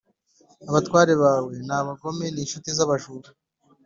[0.69, 3.29] Abatware bawe ni abagome n’incuti z’abajura